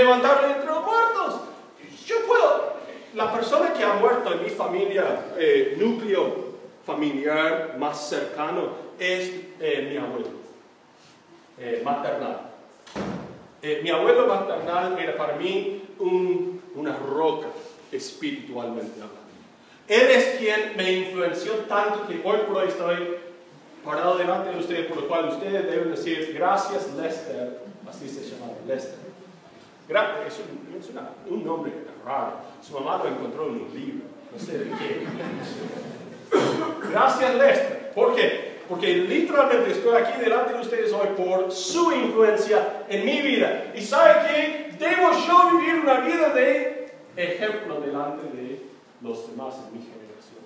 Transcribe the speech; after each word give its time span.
para 0.00 0.16
levantarle 0.16 0.54
entre 0.54 0.66
los 0.66 0.84
muertos? 0.84 1.40
Yo 2.06 2.16
puedo, 2.26 2.74
la 3.14 3.32
persona 3.32 3.72
que 3.72 3.84
ha 3.84 3.94
muerto 3.94 4.32
en 4.32 4.42
mi 4.42 4.50
familia, 4.50 5.32
eh, 5.36 5.76
núcleo 5.78 6.50
familiar 6.84 7.76
más 7.78 8.08
cercano, 8.08 8.90
es 8.98 9.32
eh, 9.60 9.88
mi 9.90 9.96
abuelo, 9.96 10.28
eh, 11.58 11.82
maternal. 11.84 12.40
mi 13.82 13.90
abuelo 13.90 14.26
maternal 14.26 14.98
era 14.98 15.16
para 15.16 15.34
mí 15.36 15.82
una 16.74 16.96
roca 16.96 17.48
espiritualmente. 17.92 19.00
Él 19.88 20.10
es 20.10 20.38
quien 20.38 20.76
me 20.76 20.92
influenció 20.92 21.52
tanto 21.68 22.06
que 22.06 22.20
hoy 22.24 22.38
por 22.46 22.58
hoy 22.58 22.68
estoy 22.68 23.16
parado 23.84 24.16
delante 24.16 24.50
de 24.50 24.58
ustedes, 24.58 24.86
por 24.86 24.98
lo 24.98 25.08
cual 25.08 25.28
ustedes 25.28 25.66
deben 25.66 25.90
decir 25.90 26.32
gracias 26.34 26.94
Lester, 26.94 27.60
así 27.88 28.08
se 28.08 28.22
llama 28.30 28.52
Lester. 28.66 29.09
Es, 29.90 30.38
un, 30.38 30.78
es 30.78 30.88
un 31.28 31.44
nombre 31.44 31.72
raro. 32.04 32.34
Su 32.62 32.74
mamá 32.74 33.02
lo 33.02 33.10
encontró 33.10 33.48
en 33.48 33.62
un 33.62 33.70
libro, 33.74 34.04
no 34.32 34.38
sé 34.38 34.58
de 34.58 34.70
qué. 34.70 35.06
Gracias 36.92 37.34
Lester. 37.34 37.90
¿Por 37.92 38.14
qué? 38.14 38.60
Porque 38.68 38.94
literalmente 38.98 39.72
estoy 39.72 39.96
aquí 39.96 40.20
delante 40.20 40.54
de 40.54 40.60
ustedes 40.60 40.92
hoy 40.92 41.08
por 41.16 41.50
su 41.50 41.90
influencia 41.90 42.84
en 42.88 43.04
mi 43.04 43.20
vida. 43.20 43.72
Y 43.74 43.80
sabe 43.80 44.28
que 44.28 44.76
debo 44.78 45.10
yo 45.26 45.58
vivir 45.58 45.80
una 45.80 46.00
vida 46.02 46.32
de 46.34 46.92
ejemplo 47.16 47.80
delante 47.80 48.22
de 48.36 48.62
los 49.02 49.28
demás 49.28 49.56
en 49.66 49.76
mi 49.76 49.84
generación. 49.84 50.44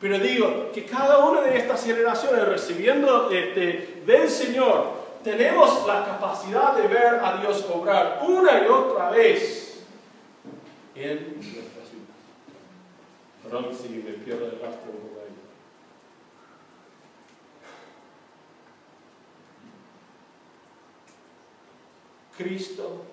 Pero 0.00 0.18
digo 0.18 0.70
que 0.72 0.86
cada 0.86 1.18
una 1.18 1.42
de 1.42 1.58
estas 1.58 1.84
generaciones 1.84 2.48
recibiendo 2.48 3.30
este, 3.30 4.02
del 4.06 4.26
Señor, 4.30 4.99
tenemos 5.22 5.86
la 5.86 6.04
capacidad 6.04 6.74
de 6.74 6.88
ver 6.88 7.14
a 7.22 7.38
Dios 7.40 7.66
obrar 7.72 8.20
una 8.26 8.64
y 8.64 8.66
otra 8.66 9.10
vez 9.10 9.82
en 10.94 11.34
nuestras 11.34 11.92
vidas. 11.92 12.16
Perdón 13.42 13.68
si 13.74 13.88
me 13.88 14.12
pierdo 14.12 14.46
el 14.46 14.60
rastro 14.60 14.92
por 14.92 15.22
ahí. 15.22 15.34
Cristo 22.36 23.04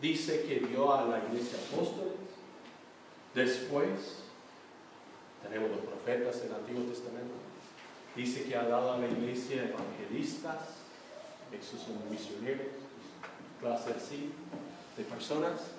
dice 0.00 0.42
que 0.42 0.60
dio 0.66 0.92
a 0.92 1.04
la 1.06 1.18
iglesia 1.18 1.58
apóstoles, 1.72 2.12
después 3.34 4.22
tenemos 5.42 5.70
los 5.70 5.80
profetas 5.80 6.42
del 6.42 6.54
Antiguo 6.54 6.84
Testamento. 6.84 7.47
Dice 8.18 8.42
que 8.42 8.56
ha 8.56 8.64
dado 8.64 8.94
a 8.94 8.98
la 8.98 9.06
iglesia 9.06 9.62
evangelistas, 9.62 10.56
esos 11.52 11.80
son 11.80 12.10
misioneros, 12.10 12.66
clase 13.60 13.94
así, 13.96 14.32
de 14.96 15.04
personas. 15.04 15.70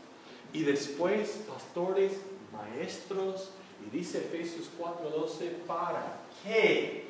Y 0.53 0.63
después 0.63 1.43
pastores, 1.45 2.13
maestros, 2.53 3.49
y 3.85 3.89
dice 3.89 4.19
Efesios 4.19 4.69
4:12, 4.79 5.65
¿para 5.67 6.21
qué? 6.41 7.07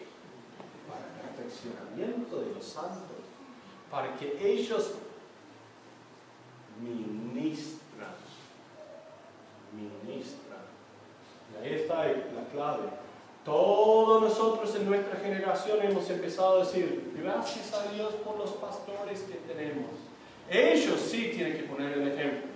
Para 0.87 1.05
el 1.05 1.35
perfeccionamiento 1.37 2.41
de 2.41 2.55
los 2.55 2.65
santos, 2.65 3.21
para 3.91 4.17
que 4.17 4.33
ellos 4.41 4.95
ministran, 6.81 8.15
ministran 9.75 10.65
y 11.53 11.63
ahí 11.63 11.73
está 11.75 12.07
la 12.07 12.47
clave. 12.51 13.08
Todos 13.45 14.21
nosotros 14.21 14.75
en 14.75 14.89
nuestra 14.89 15.19
generación 15.19 15.79
hemos 15.81 16.09
empezado 16.09 16.57
a 16.57 16.65
decir, 16.65 17.13
gracias 17.21 17.73
a 17.73 17.91
Dios 17.91 18.13
por 18.25 18.37
los 18.37 18.51
pastores 18.51 19.21
que 19.21 19.35
tenemos. 19.51 19.91
Ellos 20.49 20.99
sí 20.99 21.31
tienen 21.33 21.57
que 21.57 21.63
poner 21.63 21.93
el 21.93 22.07
ejemplo. 22.07 22.49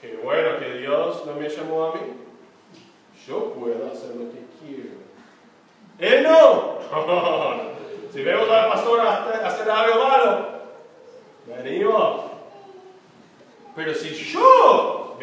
Qué 0.00 0.16
bueno 0.22 0.58
que 0.58 0.78
Dios 0.78 1.24
no 1.26 1.34
me 1.34 1.48
llamó 1.48 1.84
a 1.84 1.94
mí. 1.94 2.00
Yo 3.26 3.52
puedo 3.52 3.92
hacer 3.92 4.16
lo 4.16 4.32
que 4.32 4.40
quiero. 4.58 5.02
Él 5.98 6.24
no. 6.24 6.78
si 8.12 8.22
vemos 8.22 8.48
al 8.50 8.68
pastor 8.68 9.00
hacer 9.00 9.70
algo 9.70 10.04
malo, 10.08 10.48
venimos. 11.46 12.22
Pero 13.76 13.94
si 13.94 14.10
yo, 14.10 15.16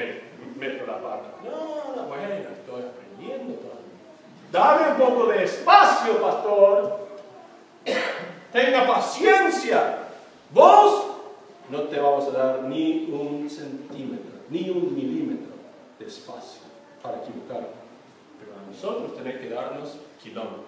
meto 0.58 0.86
la 0.86 1.02
pata. 1.02 1.36
No, 1.44 1.96
no, 1.96 2.04
bueno, 2.08 2.34
estoy 2.34 2.84
Dame 4.52 4.92
un 4.92 4.98
poco 4.98 5.28
de 5.28 5.44
espacio, 5.44 6.20
pastor. 6.22 7.08
Tenga 8.52 8.88
paciencia. 8.88 10.00
Vos 10.52 11.06
no 11.70 11.84
te 11.84 12.00
vamos 12.00 12.28
a 12.28 12.32
dar 12.32 12.64
ni 12.64 13.10
un 13.12 13.48
centímetro, 13.48 14.32
ni 14.50 14.70
un 14.72 14.96
milímetro 14.96 15.54
de 16.00 16.08
espacio 16.08 16.62
para 17.04 17.18
equivocar. 17.18 17.70
Pero 18.40 18.54
a 18.58 18.72
nosotros 18.72 19.16
tenés 19.16 19.40
que 19.40 19.50
darnos 19.50 19.98
kilómetros. 20.22 20.66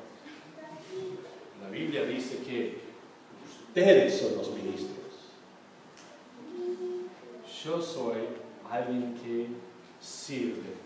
La 1.63 1.69
Biblia 1.69 2.03
dice 2.03 2.43
que 2.43 2.81
ustedes 3.67 4.19
son 4.19 4.37
los 4.37 4.51
ministros. 4.51 4.91
Yo 7.63 7.81
soy 7.81 8.27
alguien 8.69 9.15
que 9.23 9.47
sirve 9.99 10.80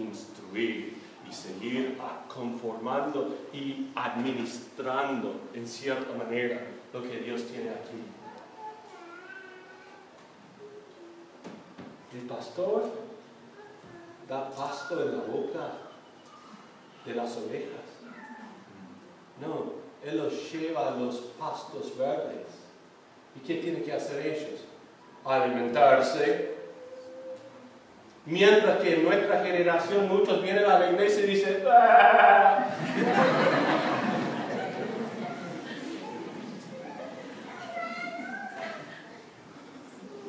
instruir 0.00 0.98
y 1.28 1.32
seguir 1.32 1.98
conformando 2.32 3.36
y 3.52 3.88
administrando 3.94 5.34
en 5.54 5.66
cierta 5.66 6.14
manera 6.14 6.60
lo 6.92 7.02
que 7.02 7.18
Dios 7.18 7.44
tiene 7.46 7.70
aquí. 7.70 8.02
El 12.14 12.26
pastor 12.26 12.90
da 14.28 14.50
pasto 14.50 15.02
en 15.02 15.18
la 15.18 15.24
boca 15.24 15.72
de 17.04 17.14
las 17.14 17.36
ovejas. 17.36 17.88
No, 19.40 19.72
Él 20.04 20.18
los 20.18 20.52
lleva 20.52 20.88
a 20.88 20.96
los 20.96 21.16
pastos 21.38 21.96
verdes. 21.96 22.46
¿Y 23.36 23.46
qué 23.46 23.56
tiene 23.56 23.82
que 23.82 23.92
hacer 23.92 24.26
ellos? 24.26 24.60
Alimentarse 25.24 26.57
Mientras 28.28 28.80
que 28.80 28.94
en 28.94 29.04
nuestra 29.04 29.42
generación 29.42 30.06
muchos 30.06 30.42
vienen 30.42 30.66
a 30.66 30.78
la 30.78 30.90
iglesia 30.90 31.24
y 31.24 31.28
dicen, 31.28 31.64
¡Ah! 31.66 32.66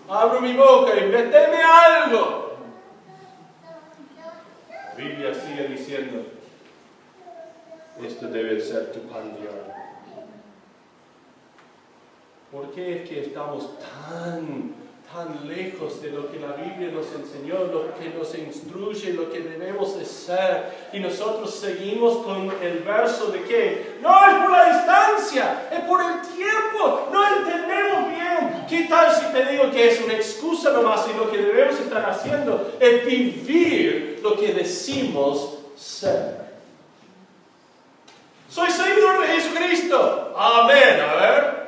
abro 0.08 0.40
mi 0.40 0.54
boca 0.54 0.96
y 0.96 1.10
meteme 1.10 1.62
algo. 1.62 2.58
La 4.70 4.94
Biblia 4.96 5.34
sigue 5.34 5.68
diciendo, 5.68 6.26
esto 8.02 8.28
debe 8.30 8.62
ser 8.62 8.94
tu 8.94 9.02
pan 9.10 9.36
diario. 9.36 9.74
¿Por 12.50 12.72
qué 12.72 13.04
es 13.04 13.10
que 13.10 13.20
estamos 13.20 13.78
tan 13.78 14.79
tan 15.14 15.48
lejos 15.48 16.02
de 16.02 16.12
lo 16.12 16.32
que 16.32 16.40
la 16.40 16.54
Biblia 16.54 16.92
nos 16.92 17.08
enseñó, 17.14 17.66
lo 17.66 17.96
que 17.96 18.10
nos 18.10 18.36
instruye, 18.38 19.14
lo 19.14 19.32
que 19.32 19.40
debemos 19.40 19.98
de 19.98 20.06
ser. 20.06 20.90
Y 20.94 21.00
nosotros 21.00 21.54
seguimos 21.56 22.18
con 22.18 22.52
el 22.62 22.80
verso 22.80 23.28
de 23.28 23.42
que 23.44 23.98
no 24.02 24.26
es 24.26 24.36
por 24.36 24.52
la 24.52 24.66
distancia, 24.66 25.68
es 25.72 25.80
por 25.82 26.00
el 26.02 26.22
tiempo. 26.36 27.10
No 27.12 27.38
entendemos 27.38 28.10
bien. 28.10 28.66
¿Qué 28.70 28.88
tal 28.88 29.14
si 29.14 29.26
te 29.34 29.46
digo 29.46 29.72
que 29.72 29.90
es 29.90 30.02
una 30.02 30.14
excusa 30.14 30.72
nomás 30.72 31.08
y 31.12 31.18
lo 31.18 31.32
que 31.32 31.38
debemos 31.38 31.80
estar 31.80 32.08
haciendo 32.08 32.78
es 32.80 33.06
vivir 33.06 34.20
lo 34.22 34.38
que 34.38 34.54
decimos 34.54 35.58
ser? 35.76 36.38
Soy 38.48 38.70
seguidor 38.70 39.22
de 39.22 39.28
Jesucristo. 39.28 40.34
Amén. 40.38 41.00
A 41.02 41.16
ver. 41.16 41.60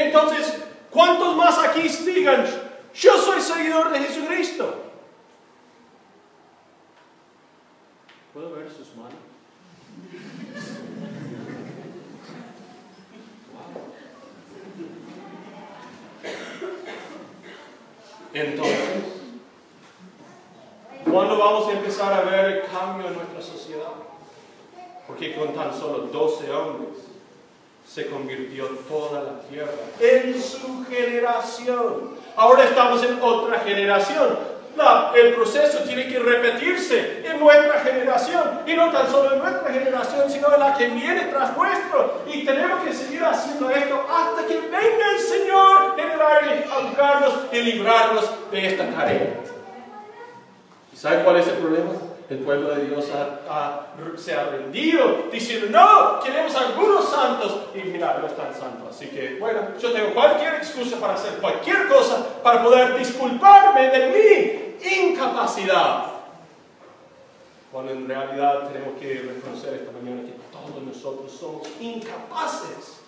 Entonces, 0.00 0.62
¿cuántos 0.90 1.36
más 1.36 1.58
aquí 1.58 1.82
digan, 1.82 2.46
yo 2.94 3.18
soy 3.18 3.40
seguidor 3.40 3.90
de 3.92 3.98
Jesucristo? 4.00 4.74
¿Puedo 8.32 8.52
ver 8.54 8.70
sus 8.70 8.96
manos? 8.96 9.14
Entonces, 18.32 18.78
¿cuándo 21.04 21.38
vamos 21.38 21.68
a 21.68 21.72
empezar 21.72 22.12
a 22.12 22.22
ver 22.22 22.44
el 22.46 22.62
cambio 22.70 23.08
en 23.08 23.14
nuestra 23.14 23.42
sociedad? 23.42 23.92
Porque 25.06 25.34
con 25.34 25.52
tan 25.52 25.78
solo 25.78 26.06
12 26.06 26.50
hombres 26.52 27.10
se 27.92 28.06
convirtió 28.06 28.66
toda 28.88 29.22
la 29.22 29.40
tierra 29.40 29.72
en 29.98 30.40
su 30.40 30.84
generación. 31.20 32.20
Ahora 32.36 32.64
estamos 32.64 33.02
en 33.04 33.18
otra 33.20 33.60
generación 33.60 34.60
el 35.14 35.34
proceso 35.34 35.80
tiene 35.80 36.06
que 36.08 36.18
repetirse 36.18 37.22
en 37.24 37.38
nuestra 37.38 37.80
generación, 37.80 38.60
y 38.66 38.74
no 38.74 38.90
tan 38.90 39.10
solo 39.10 39.34
en 39.34 39.40
nuestra 39.40 39.72
generación, 39.72 40.30
sino 40.30 40.54
en 40.54 40.60
la 40.60 40.74
que 40.74 40.86
viene 40.86 41.24
tras 41.24 41.56
nuestro. 41.56 42.22
Y 42.32 42.44
tenemos 42.44 42.82
que 42.84 42.92
seguir 42.92 43.22
haciendo 43.22 43.70
esto 43.70 44.06
hasta 44.10 44.46
que 44.46 44.60
venga 44.60 45.10
el 45.12 45.18
Señor 45.18 45.94
en 45.98 46.10
el 46.10 46.20
aire 46.20 46.66
a 46.72 46.78
buscarnos 46.86 47.34
y 47.52 47.58
librarnos 47.58 48.30
de 48.50 48.66
esta 48.66 48.86
tarea. 48.90 49.34
¿Y 50.92 50.96
sabe 50.96 51.24
cuál 51.24 51.36
es 51.36 51.48
el 51.48 51.54
problema? 51.54 51.90
El 52.30 52.38
pueblo 52.38 52.72
de 52.72 52.86
Dios 52.86 53.06
se 54.16 54.34
ha 54.34 54.44
rendido, 54.44 55.24
diciendo, 55.32 55.66
no, 55.68 56.20
queremos 56.20 56.54
algunos 56.54 57.10
santos, 57.10 57.62
y 57.74 57.78
mira, 57.88 58.18
no 58.20 58.28
están 58.28 58.54
santos. 58.54 58.88
Así 58.96 59.08
que, 59.08 59.36
bueno, 59.40 59.60
yo 59.80 59.92
tengo 59.92 60.14
cualquier 60.14 60.54
excusa 60.54 60.98
para 61.00 61.14
hacer 61.14 61.38
cualquier 61.40 61.88
cosa, 61.88 62.24
para 62.40 62.62
poder 62.62 62.96
disculparme 62.96 63.88
de 63.88 64.76
mi 64.80 65.10
incapacidad. 65.10 66.06
Cuando 67.72 67.92
en 67.92 68.06
realidad 68.06 68.68
tenemos 68.68 68.98
que 69.00 69.14
reconocer 69.14 69.74
esta 69.74 69.90
mañana 69.90 70.22
que 70.22 70.34
todos 70.52 70.82
nosotros 70.84 71.32
somos 71.32 71.68
incapaces. 71.80 73.00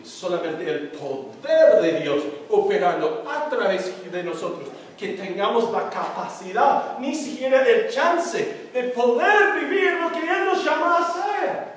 Y 0.00 0.04
solamente 0.04 0.68
el 0.68 0.88
poder 0.88 1.80
de 1.80 2.00
Dios 2.00 2.22
operando 2.50 3.24
a 3.28 3.48
través 3.48 4.12
de 4.12 4.22
nosotros 4.24 4.68
que 4.96 5.08
tengamos 5.14 5.70
la 5.72 5.90
capacidad, 5.90 6.98
ni 6.98 7.14
siquiera 7.14 7.62
el 7.66 7.90
chance 7.90 8.68
de 8.72 8.82
poder 8.84 9.54
vivir 9.60 9.94
lo 9.94 10.12
que 10.12 10.20
Él 10.20 10.44
nos 10.44 10.64
llama 10.64 10.96
a 10.96 11.08
hacer. 11.08 11.74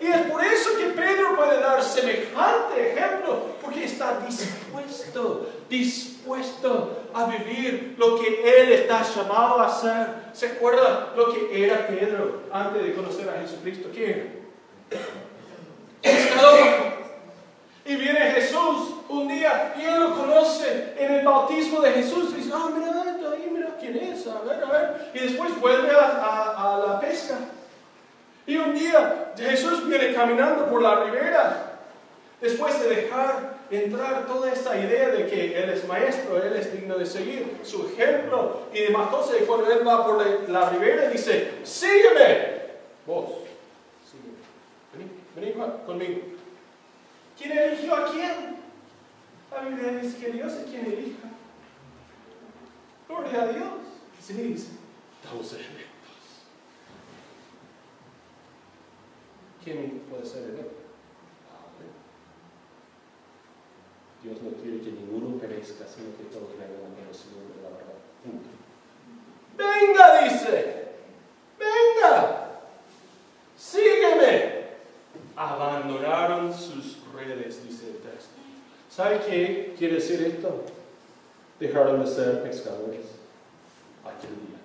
Y 0.00 0.06
es 0.06 0.30
por 0.30 0.44
eso 0.44 0.76
que 0.78 0.86
Pedro 0.90 1.36
puede 1.36 1.60
dar 1.60 1.82
semejante 1.82 2.92
ejemplo, 2.92 3.46
porque 3.60 3.84
está 3.84 4.20
dispuesto, 4.20 5.48
dispuesto 5.68 7.02
a 7.12 7.26
vivir 7.26 7.96
lo 7.98 8.20
que 8.20 8.60
Él 8.60 8.72
está 8.72 9.02
llamado 9.02 9.60
a 9.60 9.66
hacer. 9.66 10.06
¿Se 10.32 10.46
acuerda 10.46 11.12
lo 11.16 11.32
que 11.32 11.64
era 11.64 11.88
Pedro 11.88 12.42
antes 12.52 12.82
de 12.82 12.94
conocer 12.94 13.28
a 13.28 13.40
Jesucristo? 13.40 13.88
¿Qué 13.92 14.10
era? 14.10 14.24
Y 17.84 17.96
viene 17.96 18.20
Jesús 18.32 18.97
un 19.08 19.28
día 19.28 19.74
y 19.78 19.84
él 19.84 20.00
lo 20.00 20.14
conoce 20.14 20.94
en 20.96 21.14
el 21.14 21.24
bautismo 21.24 21.80
de 21.80 21.92
Jesús. 21.92 22.30
Y 22.32 22.36
dice, 22.36 22.50
ah, 22.54 22.70
mira, 22.74 22.90
ahí, 23.32 23.50
mira 23.50 23.76
quién 23.80 23.96
es, 23.96 24.26
a 24.26 24.40
ver, 24.40 24.62
a 24.62 24.70
ver. 24.70 25.10
Y 25.14 25.18
después 25.20 25.58
vuelve 25.60 25.90
a, 25.90 26.82
la 26.86 27.00
pesca. 27.00 27.36
Y 28.46 28.56
un 28.56 28.74
día 28.74 29.32
Jesús 29.36 29.86
viene 29.88 30.14
caminando 30.14 30.66
por 30.66 30.82
la 30.82 31.04
ribera. 31.04 31.64
Después 32.40 32.80
de 32.80 32.88
dejar 32.88 33.58
entrar 33.70 34.26
toda 34.26 34.52
esta 34.52 34.78
idea 34.78 35.08
de 35.08 35.26
que 35.26 35.60
Él 35.60 35.70
es 35.70 35.86
maestro, 35.88 36.40
Él 36.40 36.54
es 36.54 36.72
digno 36.72 36.96
de 36.96 37.04
seguir, 37.04 37.58
su 37.64 37.88
ejemplo 37.88 38.60
y 38.72 38.80
demás 38.80 39.10
cosas. 39.10 39.36
Y 39.40 39.44
cuando 39.44 39.70
Él 39.70 39.86
va 39.86 40.06
por 40.06 40.24
la, 40.48 40.70
ribera 40.70 41.08
dice, 41.08 41.54
sígueme. 41.64 42.58
Vos, 43.06 43.30
sígueme. 44.08 45.10
Vení, 45.34 45.52
vení 45.56 45.74
conmigo. 45.84 46.20
¿Quién 47.36 47.58
eligió 47.58 47.94
a 47.94 48.10
quién? 48.10 48.57
La 49.50 49.60
Biblia 49.62 49.92
dice 50.00 50.18
que 50.18 50.32
Dios 50.32 50.52
es 50.52 50.64
quien 50.66 50.86
elija. 50.86 51.28
Gloria 53.08 53.42
a 53.42 53.46
Dios. 53.48 53.72
Sí, 54.20 54.34
dice, 54.34 54.72
estamos 55.22 55.52
electos. 55.52 55.88
¿Quién 59.64 60.02
puede 60.10 60.26
ser 60.26 60.50
electo? 60.50 60.88
Dios 64.22 64.42
no 64.42 64.50
quiere 64.60 64.80
que 64.80 64.90
ninguno 64.90 65.38
perezca, 65.38 65.86
sino 65.86 66.16
que 66.16 66.24
todos 66.24 66.50
vengan 66.52 66.84
al 66.84 66.94
conocimiento 66.98 67.54
de 67.54 67.62
la 67.62 67.70
verdad. 67.70 67.98
Venga, 69.56 70.22
dice. 70.24 70.88
Venga. 71.58 72.50
Sígueme. 73.56 74.68
Abandonaron 75.36 76.52
sus 76.52 76.98
redes, 77.14 77.64
dice 77.64 77.90
el 77.90 77.98
texto. 77.98 78.47
¿Sabe 78.90 79.20
qué 79.26 79.74
quiere 79.78 79.94
decir 79.94 80.22
esto? 80.22 80.64
Dejaron 81.60 82.04
de 82.04 82.06
ser 82.06 82.42
pescadores 82.42 83.06
aquel 84.04 84.30
día. 84.30 84.58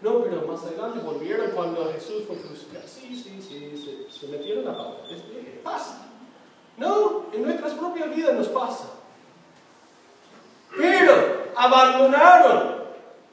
No, 0.00 0.22
pero 0.22 0.46
más 0.46 0.62
adelante 0.64 1.00
volvieron 1.00 1.50
cuando 1.50 1.92
Jesús 1.92 2.24
fue 2.26 2.36
crucificado. 2.36 2.86
Sí, 2.86 3.14
sí, 3.14 3.40
sí, 3.42 4.08
se, 4.10 4.26
metieron 4.28 4.68
a 4.68 4.76
pata. 4.76 5.02
Pasa. 5.62 6.06
No, 6.76 7.26
en 7.32 7.42
nuestras 7.42 7.74
propias 7.74 8.14
vidas 8.14 8.34
nos 8.34 8.48
pasa. 8.48 8.90
Pero 10.76 11.44
abandonaron. 11.56 12.80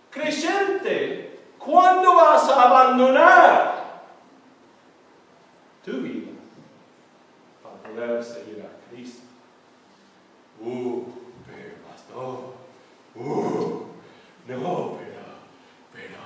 Creyente, 0.09 1.39
¿cuándo 1.57 2.15
vas 2.15 2.49
a 2.49 2.63
abandonar 2.63 4.01
tu 5.85 5.91
vida? 5.91 6.27
poder 7.97 8.23
seguir 8.23 8.65
a 8.65 8.89
Cristo. 8.89 9.26
Uh, 10.59 11.03
pero 11.45 11.75
pastor, 11.87 12.53
uh, 13.15 13.85
no, 14.47 14.97
pero, 14.97 15.23
pero, 15.93 16.19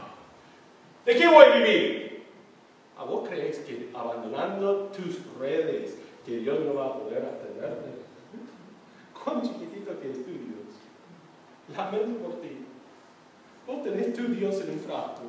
¿de 1.06 1.16
qué 1.16 1.28
voy 1.28 1.45
a 1.45 1.56
vivir? 1.57 2.24
¿A 2.98 3.04
vos 3.04 3.28
crees 3.28 3.60
que 3.60 3.89
abandonando 3.94 4.92
tus 4.95 5.19
redes, 5.39 5.97
que 6.26 6.38
Dios 6.38 6.59
no 6.61 6.76
va 6.76 6.85
a 6.85 7.00
poder 7.00 7.26
atenderte? 7.26 7.90
¿Cuán 9.23 9.42
chiquitito 9.42 10.00
que 10.00 10.11
es 10.11 10.23
tu 10.23 10.31
Dios? 10.31 11.76
Lamento 11.76 12.19
por 12.19 12.42
ti. 12.42 12.66
Vos 13.68 13.83
tenés 13.83 14.14
tu 14.14 14.23
Dios 14.28 14.61
en 14.61 14.71
un 14.71 14.80
frasco. 14.80 15.23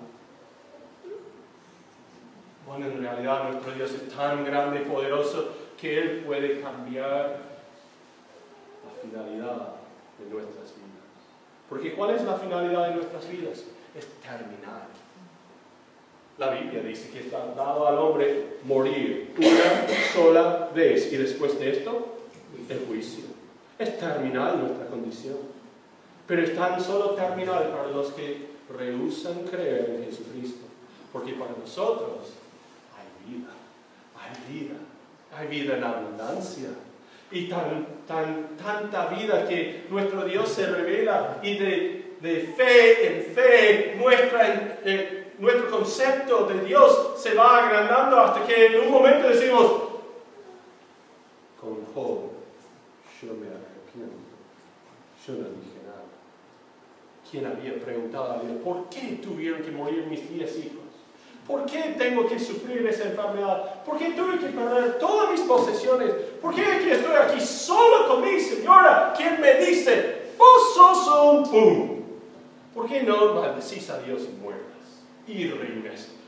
Bueno, 2.67 2.87
en 2.87 3.03
realidad 3.03 3.51
nuestro 3.51 3.73
Dios 3.73 3.93
es 3.93 4.09
tan 4.15 4.45
grande 4.45 4.83
y 4.83 4.85
poderoso 4.89 5.49
que 5.81 5.99
Él 5.99 6.23
puede 6.25 6.61
cambiar 6.61 7.52
la 8.85 8.93
finalidad 9.03 9.75
de 10.19 10.31
nuestras 10.31 10.75
vidas. 10.77 11.03
Porque 11.69 11.95
¿cuál 11.95 12.15
es 12.15 12.23
la 12.25 12.35
finalidad 12.35 12.89
de 12.89 12.95
nuestras 12.97 13.29
vidas? 13.29 13.65
Es 13.97 14.07
terminar. 14.21 14.89
La 16.39 16.51
Biblia 16.51 16.83
dice 16.83 17.11
que 17.11 17.21
está 17.21 17.55
dado 17.55 17.87
al 17.87 17.99
hombre 17.99 18.59
morir 18.65 19.35
una 19.37 19.87
sola 20.15 20.71
vez 20.75 21.13
y 21.13 21.17
después 21.17 21.59
de 21.59 21.71
esto, 21.71 22.17
el 22.69 22.87
juicio. 22.87 23.25
Es 23.79 23.99
terminal 23.99 24.61
nuestra 24.61 24.87
condición. 24.87 25.39
Pero 26.27 26.43
es 26.43 26.55
tan 26.55 26.81
solo 26.81 27.11
terminal 27.11 27.69
para 27.69 27.89
los 27.89 28.13
que 28.13 28.49
rehusan 28.77 29.45
creer 29.45 29.97
en 29.99 30.05
Jesucristo. 30.05 30.67
Porque 31.13 31.33
para 31.35 31.53
nosotros 31.53 32.33
hay 32.97 33.33
vida, 33.33 33.51
hay 34.17 34.55
vida 34.55 34.77
hay 35.37 35.49
vida 35.49 35.77
en 35.77 35.85
abundancia. 35.85 36.69
Y 37.31 37.49
tan, 37.49 37.87
tan, 38.07 38.57
tanta 38.57 39.07
vida 39.07 39.47
que 39.47 39.85
nuestro 39.91 40.25
Dios 40.25 40.49
se 40.49 40.67
revela 40.67 41.39
y 41.43 41.59
de, 41.59 42.17
de 42.21 42.41
fe 42.57 43.07
en 43.07 43.35
fe 43.35 43.95
muestra 43.99 44.79
eh, 44.85 45.23
nuestro 45.39 45.71
concepto 45.71 46.47
de 46.47 46.65
Dios 46.65 47.15
se 47.17 47.35
va 47.35 47.67
agrandando 47.67 48.19
hasta 48.21 48.47
que 48.47 48.67
en 48.67 48.81
un 48.87 48.93
momento 48.93 49.29
decimos, 49.29 49.73
con 51.61 51.85
Job, 51.95 52.31
yo 53.21 53.35
me 53.35 53.47
arrepiento, 53.47 54.17
yo 55.27 55.33
no 55.35 55.49
dije 55.49 55.79
nada. 55.85 56.05
¿Quién 57.29 57.47
había 57.47 57.75
preguntado 57.85 58.33
a 58.33 58.39
Dios, 58.41 58.63
¿por 58.63 58.89
qué 58.89 59.19
tuvieron 59.23 59.63
que 59.63 59.71
morir 59.71 60.07
mis 60.07 60.29
diez 60.29 60.59
hijos? 60.59 60.82
¿Por 61.47 61.67
qué 61.67 61.97
tengo 61.99 62.27
que 62.27 62.39
sufrir 62.39 62.87
esa 62.87 63.09
enfermedad? 63.09 63.83
¿Por 63.85 63.99
qué 63.99 64.11
tuve 64.11 64.39
que 64.39 64.47
perder 64.47 64.99
todas 64.99 65.33
mis 65.33 65.41
posesiones? 65.41 66.13
¿Por 66.41 66.55
qué 66.55 66.63
estoy 66.93 67.17
aquí 67.17 67.41
solo 67.41 68.09
con 68.09 68.23
mi 68.23 68.41
señora, 68.41 69.13
quien 69.17 69.41
me 69.41 69.55
dice, 69.55 70.33
vos 70.39 70.75
sos 70.75 71.09
un 71.09 71.51
pum? 71.51 72.03
¿Por 72.75 72.87
qué 72.87 73.03
no 73.03 73.35
maldecís 73.35 73.91
a 73.91 73.99
Dios 73.99 74.23
y 74.23 74.43
mueras? 74.43 74.63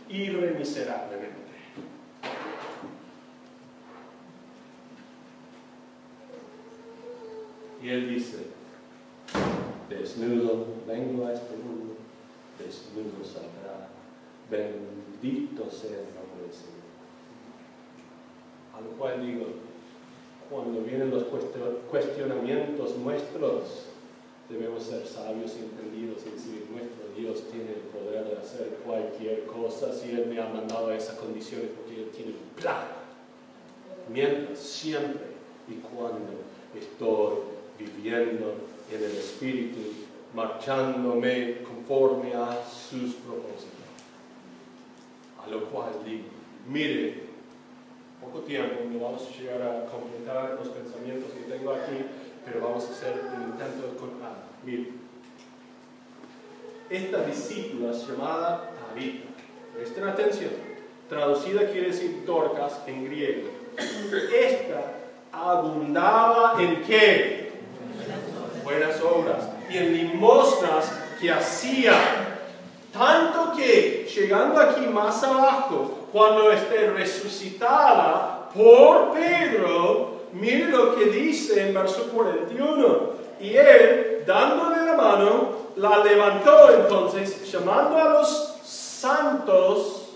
irremiserablemente. 0.08 1.34
Y 7.82 7.88
él 7.88 8.08
dice, 8.08 8.46
desnudo 9.88 10.66
vengo 10.86 11.26
a 11.26 11.32
este 11.34 11.56
mundo, 11.56 11.96
desnudo 12.58 13.22
saldrá 13.24 13.90
Bendito 14.50 15.70
sea 15.70 15.90
el 15.90 16.14
nombre 16.14 16.42
del 16.42 16.52
Señor. 16.52 16.84
A 18.76 18.80
lo 18.80 18.90
cual 18.98 19.24
digo, 19.24 19.46
cuando 20.50 20.82
vienen 20.82 21.10
los 21.10 21.24
cuestionamientos 21.90 22.96
nuestros, 22.98 23.86
debemos 24.48 24.82
ser 24.82 25.06
sabios 25.06 25.56
y 25.56 25.64
entendidos 25.64 26.18
y 26.26 26.30
decir, 26.30 26.66
nuestro 26.70 27.04
Dios 27.16 27.44
tiene 27.50 27.70
el 27.70 27.80
poder 27.92 28.26
de 28.26 28.36
hacer 28.36 28.78
cualquier 28.84 29.46
cosa 29.46 29.92
si 29.92 30.10
Él 30.10 30.26
me 30.26 30.40
ha 30.40 30.48
mandado 30.48 30.88
a 30.88 30.96
esas 30.96 31.16
condiciones 31.16 31.68
porque 31.76 32.02
Él 32.02 32.10
tiene 32.10 32.32
un 32.32 32.60
plan. 32.60 32.88
Mientras, 34.12 34.58
siempre 34.58 35.34
y 35.66 35.74
cuando 35.74 36.42
estoy 36.78 37.36
viviendo 37.78 38.54
en 38.92 39.02
el 39.02 39.16
Espíritu, 39.16 39.80
marchándome 40.34 41.62
conforme 41.62 42.34
a 42.34 42.62
sus 42.66 43.14
propósitos. 43.14 43.83
A 45.44 45.50
lo 45.50 45.64
cual 45.66 45.90
digo, 46.04 46.24
mire, 46.66 47.24
poco 48.20 48.40
tiempo, 48.40 48.76
no 48.90 48.98
vamos 48.98 49.28
a 49.28 49.38
llegar 49.38 49.60
a 49.60 49.86
completar 49.86 50.58
los 50.58 50.68
pensamientos 50.68 51.30
que 51.32 51.52
tengo 51.52 51.72
aquí, 51.72 52.06
pero 52.44 52.60
vamos 52.60 52.88
a 52.88 52.92
hacer 52.92 53.20
un 53.36 53.42
intento 53.52 53.88
de 53.88 53.96
contar. 53.96 54.44
Mire, 54.64 54.88
esta 56.88 57.24
discípula 57.24 57.92
llamada 57.92 58.70
Tabita, 58.88 59.28
presten 59.74 60.04
atención, 60.04 60.50
traducida 61.08 61.68
quiere 61.70 61.88
decir 61.88 62.24
Dorcas 62.24 62.80
en 62.86 63.04
griego. 63.04 63.48
Esta 64.32 64.94
abundaba 65.32 66.62
en 66.62 66.82
qué? 66.82 67.52
Buenas 68.62 69.00
obras 69.02 69.48
y 69.70 69.76
en 69.76 69.92
limosnas 69.92 70.92
que 71.20 71.30
hacía. 71.30 72.23
Tanto 72.96 73.52
que, 73.56 74.08
llegando 74.14 74.60
aquí 74.60 74.86
más 74.86 75.20
abajo, 75.24 76.06
cuando 76.12 76.52
esté 76.52 76.90
resucitada 76.92 78.48
por 78.54 79.12
Pedro, 79.12 80.20
mire 80.32 80.66
lo 80.66 80.94
que 80.94 81.06
dice 81.06 81.66
en 81.66 81.74
verso 81.74 82.08
41. 82.14 83.14
Y 83.40 83.56
él, 83.56 84.22
dándole 84.24 84.86
la 84.86 84.94
mano, 84.94 85.48
la 85.74 86.04
levantó 86.04 86.70
entonces, 86.70 87.50
llamando 87.50 87.98
a 87.98 88.10
los 88.10 88.58
santos. 88.62 90.10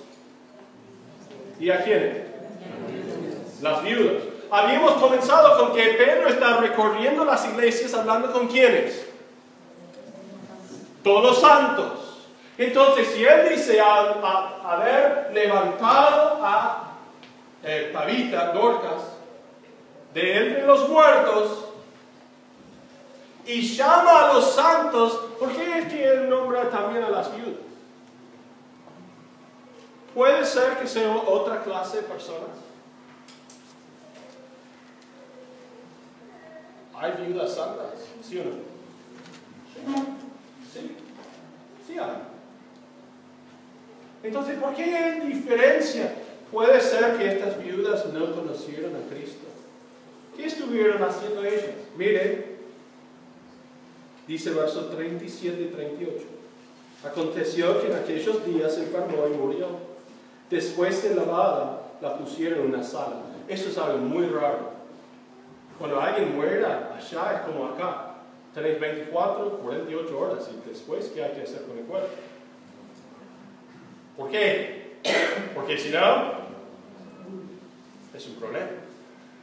¿Y 1.59 1.71
a 1.71 1.83
quiénes? 1.83 2.19
Las 3.61 3.83
viudas. 3.83 4.23
Habíamos 4.53 4.93
comenzado 4.93 5.59
con 5.59 5.75
que 5.75 5.83
Pedro 5.83 6.29
está 6.29 6.59
recorriendo 6.59 7.25
las 7.25 7.45
iglesias 7.45 7.93
hablando 7.93 8.33
con 8.33 8.47
quienes? 8.47 9.05
Todos 11.03 11.25
los 11.25 11.41
santos. 11.41 12.08
Entonces, 12.59 13.07
si 13.15 13.25
él 13.25 13.51
dice 13.51 13.81
haber 13.81 15.31
levantado 15.33 16.45
a 16.45 16.89
eh, 17.63 17.91
Tabita, 17.93 18.53
Dorcas, 18.53 19.03
de 20.13 20.37
entre 20.37 20.67
los 20.67 20.89
muertos, 20.89 21.67
y 23.47 23.63
llama 23.63 24.25
a 24.25 24.33
los 24.35 24.53
santos, 24.53 25.21
¿por 25.39 25.51
qué 25.53 25.79
es 25.79 25.89
que 25.89 26.05
él 26.05 26.29
nombra 26.29 26.69
también 26.69 27.05
a 27.05 27.11
las 27.11 27.35
viudas? 27.35 27.61
Puede 30.13 30.45
ser 30.45 30.79
que 30.79 30.87
sea 30.89 31.17
otra 31.17 31.63
clase 31.63 31.99
de 31.99 32.03
personas. 32.03 32.59
¿Hay 36.95 37.13
viudas 37.25 37.55
santas? 37.55 37.87
¿Sí 38.23 38.41
o 38.41 38.45
no? 38.45 38.51
Sí. 40.73 40.97
Sí 41.87 41.99
hay. 41.99 42.28
Entonces, 44.29 44.59
¿por 44.59 44.75
qué 44.75 44.95
hay 44.95 45.21
diferencia? 45.21 46.13
Puede 46.53 46.79
ser 46.83 47.17
que 47.17 47.29
estas 47.29 47.59
viudas 47.63 48.05
no 48.13 48.35
conocieron 48.35 48.93
a 48.95 49.09
Cristo. 49.11 49.47
¿Qué 50.37 50.45
estuvieron 50.45 51.03
haciendo 51.03 51.43
ellas? 51.43 51.65
Miren, 51.97 52.45
dice 54.27 54.51
verso 54.51 54.85
37 54.89 55.63
y 55.63 55.75
38. 55.75 56.27
Aconteció 57.07 57.81
que 57.81 57.87
en 57.87 57.97
aquellos 57.97 58.45
días 58.45 58.75
se 58.75 58.83
enfermó 58.83 59.27
y 59.29 59.37
murió. 59.39 59.67
Después 60.51 61.03
de 61.03 61.15
lavada, 61.15 61.93
la 62.03 62.19
pusieron 62.19 62.59
en 62.61 62.67
una 62.75 62.83
sala. 62.83 63.23
Eso 63.49 63.71
es 63.71 63.79
algo 63.79 63.97
muy 63.97 64.27
raro. 64.27 64.73
Cuando 65.79 65.99
alguien 66.03 66.37
muera, 66.37 66.95
allá 66.95 67.33
es 67.35 67.41
como 67.51 67.69
acá. 67.69 68.17
Tenéis 68.53 68.79
24, 68.79 69.61
48 69.61 70.19
horas 70.19 70.51
y 70.53 70.69
después, 70.69 71.07
¿qué 71.15 71.25
hay 71.25 71.33
que 71.33 71.43
hacer 71.45 71.63
con 71.63 71.79
el 71.79 71.85
cuerpo? 71.85 72.09
¿Por 74.19 74.31
qué? 74.31 74.99
Porque 75.55 75.79
si 75.79 75.91
no, 75.91 76.33
es 78.13 78.27
un 78.27 78.35
problema. 78.35 78.67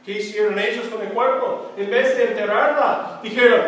¿Qué 0.04 0.12
hicieron 0.12 0.58
ellos 0.58 0.86
con 0.88 1.00
el 1.00 1.08
cuerpo? 1.08 1.72
En 1.78 1.90
vez 1.90 2.14
de 2.16 2.24
enterrarla, 2.28 3.20
dijeron, 3.22 3.62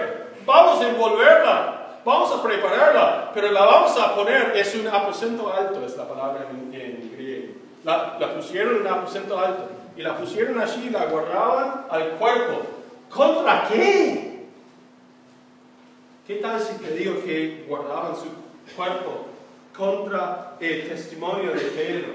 vamos 0.44 0.82
a 0.82 0.90
envolverla, 0.90 2.00
vamos 2.04 2.30
a 2.30 2.42
prepararla, 2.42 3.30
pero 3.32 3.50
la 3.50 3.64
vamos 3.64 3.98
a 3.98 4.14
poner, 4.14 4.52
es 4.54 4.74
un 4.74 4.86
aposento 4.86 5.50
alto, 5.50 5.84
es 5.84 5.96
la 5.96 6.06
palabra 6.06 6.46
en, 6.52 7.10
griego. 7.16 7.54
La, 7.84 8.18
la 8.20 8.34
pusieron 8.34 8.76
en 8.76 8.80
un 8.82 8.86
aposento 8.88 9.38
alto 9.38 9.66
y 9.96 10.02
la 10.02 10.14
pusieron 10.14 10.60
allí 10.60 10.88
y 10.88 10.90
la 10.90 11.06
guardaban 11.06 11.86
al 11.88 12.10
cuerpo. 12.10 12.60
¿Contra 13.08 13.66
qué? 13.66 14.46
¿Qué 16.26 16.34
tal 16.34 16.60
si 16.60 16.74
te 16.74 16.92
digo 16.92 17.24
que 17.24 17.64
guardaban 17.66 18.14
su 18.14 18.26
cuerpo 18.76 19.37
contra 19.78 20.56
el 20.58 20.88
testimonio 20.88 21.52
de 21.52 21.60
Pedro 21.60 22.08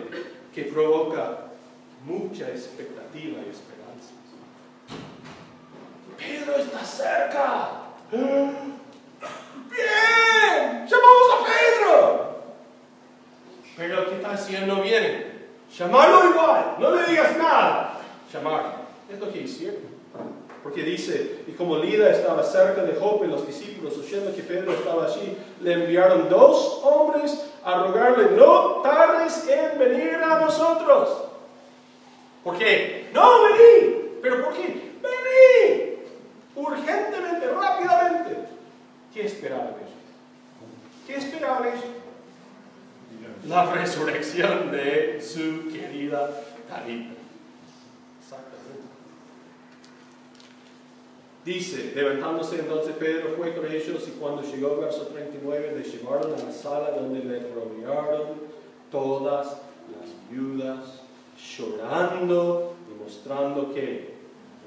que 0.54 0.64
provoca 0.64 1.46
mucha 2.06 2.50
expectativa 2.50 3.40
y 3.40 3.50
esperanza? 3.50 4.12
Pedro 6.18 6.58
está 6.58 6.84
cerca. 6.84 7.70
Bien, 9.72 10.86
llamamos 10.86 11.30
a 11.32 11.46
Pedro. 11.46 12.44
Pero 13.78 14.10
¿qué 14.10 14.16
tal 14.18 14.38
si 14.38 14.56
él 14.56 14.70
viene? 14.84 15.34
Llamarlo 15.76 16.30
igual, 16.30 16.76
no 16.80 16.92
le 16.92 17.08
digas 17.08 17.38
nada. 17.38 17.98
Llamarlo. 18.32 18.74
Es 19.12 19.20
lo 19.20 19.32
que 19.32 19.42
hicieron. 19.42 19.93
Porque 20.64 20.82
dice, 20.82 21.44
y 21.46 21.52
como 21.52 21.78
Lida 21.78 22.10
estaba 22.10 22.42
cerca 22.42 22.84
de 22.84 22.96
Jope, 22.96 23.28
los 23.28 23.46
discípulos, 23.46 23.98
oyendo 23.98 24.34
que 24.34 24.44
Pedro 24.44 24.72
estaba 24.72 25.06
allí, 25.06 25.38
le 25.62 25.74
enviaron 25.74 26.30
dos 26.30 26.82
hombres 26.84 27.46
a 27.64 27.84
rogarle, 27.84 28.32
no 28.38 28.82
tardes 28.82 29.46
en 29.50 29.78
venir 29.78 30.16
a 30.16 30.40
nosotros. 30.40 31.10
¿Por 32.44 32.58
qué? 32.58 33.10
No, 33.14 33.44
vení. 33.44 33.96
¿Pero 34.22 34.44
por 34.46 34.54
qué? 34.54 34.94
Vení. 35.02 35.98
Urgentemente, 36.56 37.48
rápidamente. 37.50 38.38
¿Qué 39.14 39.26
esperaban 39.26 39.68
ellos? 39.68 39.92
¿Qué 41.06 41.16
esperaban 41.16 41.68
ellos? 41.68 42.04
la 43.48 43.72
resurrección 43.74 44.72
de 44.72 45.22
su 45.22 45.70
querida 45.72 46.30
Tabita. 46.70 47.23
Dice, 51.46 51.92
levantándose 51.94 52.60
entonces 52.60 52.96
Pedro 52.98 53.34
fue 53.36 53.54
con 53.54 53.70
ellos 53.70 54.08
y 54.08 54.12
cuando 54.12 54.44
llegó 54.44 54.78
verso 54.78 55.08
39 55.08 55.74
le 55.78 55.84
llevaron 55.84 56.34
a 56.34 56.44
la 56.44 56.52
sala 56.54 56.92
donde 56.92 57.20
le 57.20 57.40
rodearon 57.54 58.28
todas 58.90 59.48
las 59.48 60.10
viudas 60.32 61.02
llorando 61.58 62.76
y 62.90 63.04
mostrando 63.04 63.74
que 63.74 64.14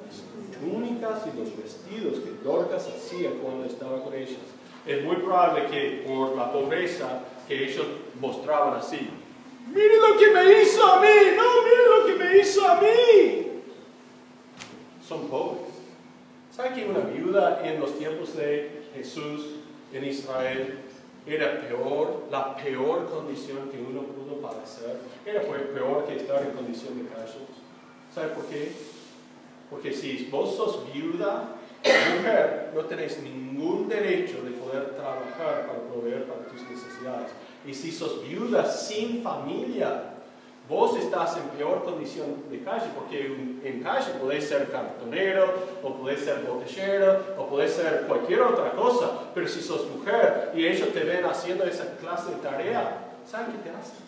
las 0.05 0.61
túnicas 0.61 1.23
y 1.33 1.39
los 1.39 1.57
vestidos 1.57 2.21
que 2.21 2.45
Dorcas 2.45 2.89
hacía 2.89 3.31
cuando 3.43 3.65
estaba 3.65 4.03
con 4.05 4.13
ellas. 4.13 4.37
Es 4.87 5.03
muy 5.03 5.17
probable 5.17 5.67
que 5.71 6.05
por 6.07 6.37
la 6.37 6.53
pobreza 6.53 7.23
que 7.49 7.71
ellos 7.71 7.87
mostraban 8.21 8.79
así. 8.79 9.09
Mire 9.73 9.97
lo 9.97 10.19
que 10.19 10.31
me 10.31 10.63
hizo 10.63 10.85
a 10.87 11.01
mí, 11.01 11.09
no, 11.37 11.63
mire 11.65 11.99
lo 11.99 12.07
que 12.07 12.25
me 12.25 12.39
hizo 12.39 12.69
a 12.69 12.81
mí. 12.81 13.63
Son 15.07 15.27
pobres. 15.29 15.66
¿Sabe 16.57 16.73
que 16.73 16.89
una 16.89 17.01
viuda 17.01 17.61
en 17.69 17.79
los 17.79 17.99
tiempos 17.99 18.35
de 18.35 18.81
Jesús 18.95 19.57
en 19.93 20.07
Israel 20.07 20.79
era 21.27 21.61
peor, 21.61 22.29
la 22.31 22.57
peor 22.57 23.11
condición 23.11 23.69
que 23.69 23.77
uno 23.77 24.05
pudo 24.05 24.41
padecer? 24.41 24.97
Era 25.27 25.43
peor 25.43 26.07
que 26.07 26.17
estar 26.17 26.43
en 26.43 26.53
condición 26.53 26.97
de 26.97 27.11
calle. 27.11 27.45
¿Sabe 28.15 28.29
por 28.29 28.47
qué? 28.47 28.73
Porque 29.69 29.93
si 29.93 30.29
vos 30.31 30.57
sos 30.57 30.91
viuda, 30.95 31.57
mujer, 31.85 32.71
no 32.75 32.87
tenés 32.87 33.23
ningún 33.23 33.87
derecho 33.87 34.41
de 34.43 34.53
poder 34.53 34.95
trabajar 34.97 35.67
para 35.67 35.81
proveer 35.93 36.25
para 36.25 36.41
tus 36.49 36.63
necesidades. 36.63 37.33
Y 37.67 37.75
si 37.75 37.93
sos 37.93 38.27
viuda 38.27 38.65
sin 38.65 39.23
familia, 39.23 40.16
vos 40.69 40.97
estás 40.97 41.37
en 41.37 41.45
peor 41.51 41.85
condición 41.85 42.45
de 42.51 42.63
calle, 42.63 42.87
porque 42.95 43.61
en 43.63 43.83
calle 43.83 44.13
podés 44.21 44.49
ser 44.49 44.71
cartonero, 44.71 45.55
o 45.83 45.95
podés 45.95 46.25
ser 46.25 46.41
botellero, 46.41 47.37
o 47.39 47.47
podés 47.47 47.73
ser 47.73 48.05
cualquier 48.09 48.43
otra 48.43 48.73
cosa, 48.73 49.11
pero 49.35 49.47
si 49.47 49.61
sos 49.61 49.89
mujer 49.89 50.53
y 50.55 50.67
ellos 50.67 50.93
te 50.93 51.01
ven 51.01 51.25
haciendo 51.25 51.65
esa 51.65 51.97
clase 51.97 52.31
de 52.31 52.37
tarea, 52.37 53.13
¿saben 53.31 53.53
qué 53.53 53.59
te 53.59 53.71
hacen? 53.71 54.07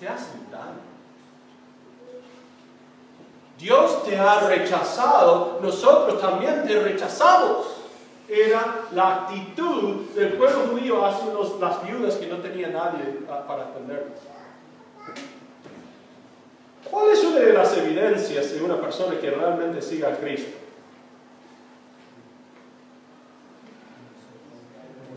Te 0.00 0.08
hacen 0.08 0.50
daño. 0.50 0.90
Dios 3.58 4.04
te 4.04 4.18
ha 4.18 4.40
rechazado, 4.48 5.58
nosotros 5.62 6.20
también 6.20 6.66
te 6.66 6.80
rechazamos. 6.80 7.76
era 8.26 8.86
la 8.92 9.24
actitud 9.24 10.06
del 10.14 10.34
pueblo 10.34 10.60
judío 10.70 11.04
hacia 11.04 11.32
las 11.60 11.84
viudas 11.84 12.14
que 12.14 12.28
no 12.28 12.36
tenía 12.36 12.68
nadie 12.68 13.04
para 13.26 13.64
atenderlas. 13.64 14.29
¿Cuál 16.90 17.10
es 17.10 17.22
una 17.22 17.38
de 17.40 17.52
las 17.52 17.76
evidencias 17.76 18.52
de 18.52 18.62
una 18.62 18.80
persona 18.80 19.18
que 19.20 19.30
realmente 19.30 19.80
siga 19.80 20.08
a 20.08 20.16
Cristo? 20.16 20.56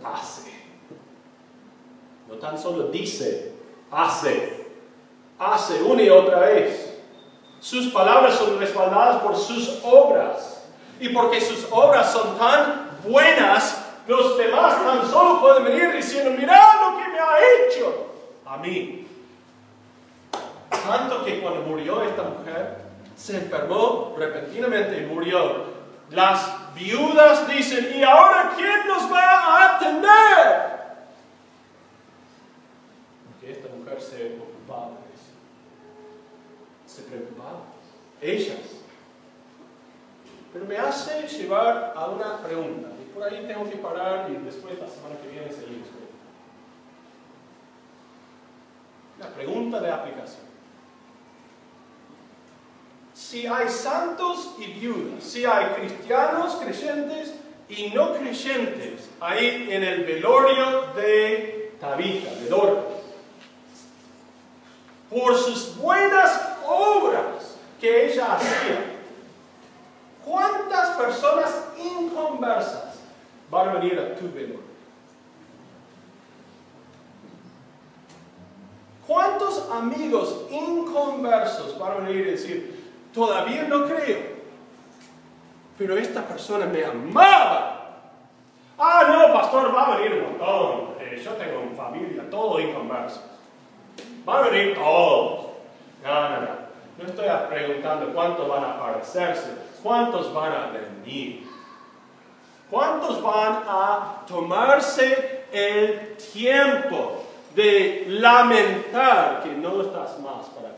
Hace. 0.04 0.52
No 2.28 2.36
tan 2.36 2.58
solo 2.58 2.90
dice, 2.90 3.54
hace. 3.90 4.68
Hace 5.40 5.82
una 5.82 6.04
y 6.04 6.10
otra 6.10 6.40
vez. 6.42 7.00
Sus 7.60 7.88
palabras 7.88 8.36
son 8.36 8.60
respaldadas 8.60 9.22
por 9.24 9.36
sus 9.36 9.80
obras. 9.84 10.66
Y 11.00 11.10
porque 11.10 11.42
sus 11.42 11.66
obras 11.72 12.12
son 12.12 12.38
tan 12.38 13.00
buenas, 13.08 13.84
los 14.08 14.38
demás 14.38 14.84
tan 14.84 15.10
solo 15.10 15.42
pueden 15.42 15.64
venir 15.64 15.92
diciendo, 15.94 16.32
mira 16.38 16.62
lo 16.82 16.98
que 16.98 17.10
me 17.10 17.20
ha 17.20 17.40
hecho 17.40 18.08
a 18.46 18.58
mí. 18.58 19.03
Tanto 20.88 21.24
que 21.24 21.40
cuando 21.40 21.62
murió 21.62 22.04
esta 22.04 22.24
mujer, 22.24 22.78
se 23.16 23.38
enfermó 23.38 24.16
repentinamente 24.18 25.02
y 25.02 25.06
murió. 25.06 25.74
Las 26.10 26.74
viudas 26.76 27.48
dicen, 27.48 27.92
¿y 27.96 28.04
ahora 28.04 28.54
quién 28.56 28.88
nos 28.88 29.12
va 29.12 29.22
a 29.22 29.78
atender? 29.78 30.74
Porque 33.28 33.52
esta 33.52 33.70
mujer 33.76 34.02
se 34.02 34.38
ocupaba 34.40 34.90
de 34.90 35.14
eso. 35.16 35.32
Se 36.86 37.02
preocupaba. 37.04 37.62
Ellas. 38.22 38.58
Pero 40.52 40.66
me 40.66 40.78
hace 40.78 41.28
llevar 41.28 41.94
a 41.96 42.08
una 42.08 42.40
pregunta. 42.40 42.90
Y 43.02 43.14
por 43.14 43.24
ahí 43.24 43.46
tengo 43.48 43.70
que 43.70 43.78
parar 43.78 44.30
y 44.30 44.36
después 44.44 44.78
la 44.80 44.88
semana 44.88 45.16
que 45.22 45.30
viene 45.30 45.52
seguimos. 45.52 45.88
La 49.20 49.28
pregunta 49.28 49.80
de 49.80 49.90
aplicación 49.90 50.53
si 53.34 53.48
hay 53.48 53.68
santos 53.68 54.54
y 54.60 54.66
viudas, 54.74 55.24
si 55.24 55.44
hay 55.44 55.66
cristianos 55.74 56.56
creyentes 56.58 57.34
y 57.68 57.90
no 57.90 58.14
creyentes 58.14 59.10
ahí 59.20 59.70
en 59.72 59.84
el 59.84 60.04
velorio 60.04 60.94
de 60.96 61.74
Tabita, 61.82 62.30
de 62.36 62.48
Dorcas, 62.48 62.94
por 65.10 65.36
sus 65.36 65.76
buenas 65.78 66.60
obras 66.64 67.56
que 67.82 68.12
ella 68.14 68.36
hacía, 68.36 69.00
¿cuántas 70.24 70.96
personas 70.96 71.50
inconversas 71.76 73.00
van 73.50 73.70
a 73.70 73.74
venir 73.74 74.00
a 74.00 74.16
tu 74.16 74.32
velorio? 74.32 74.74
¿Cuántos 79.08 79.72
amigos 79.72 80.46
inconversos 80.52 81.80
van 81.80 81.94
a 81.94 81.96
venir 81.96 82.30
decir, 82.30 82.83
Todavía 83.14 83.64
no 83.64 83.86
creo. 83.86 84.34
Pero 85.78 85.98
esta 85.98 86.22
persona 86.22 86.66
me 86.66 86.84
amaba. 86.84 87.80
Ah, 88.78 89.04
no, 89.08 89.34
pastor, 89.34 89.76
va 89.76 89.94
a 89.94 89.98
venir 89.98 90.14
un 90.14 90.32
montón. 90.32 90.96
Eh, 91.00 91.22
yo 91.24 91.32
tengo 91.34 91.76
familia, 91.76 92.30
todo 92.30 92.60
inconverso. 92.60 93.22
Va 94.28 94.40
a 94.40 94.50
venir 94.50 94.76
todos. 94.76 95.46
No, 96.04 96.30
no, 96.30 96.42
no. 96.42 96.64
No 96.98 97.06
estoy 97.06 97.28
preguntando 97.50 98.14
cuántos 98.14 98.48
van 98.48 98.64
a 98.64 98.74
aparecerse, 98.76 99.58
cuántos 99.82 100.34
van 100.34 100.52
a 100.52 100.68
venir. 100.68 101.48
¿Cuántos 102.70 103.22
van 103.22 103.64
a 103.68 104.22
tomarse 104.28 105.46
el 105.52 106.16
tiempo 106.18 107.24
de 107.56 108.06
lamentar 108.08 109.44
que 109.44 109.50
no 109.50 109.82
estás 109.82 110.20
más 110.20 110.46
para 110.48 110.73